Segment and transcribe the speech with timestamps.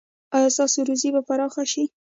[0.35, 1.83] ایا ستاسو روزي به پراخه شي؟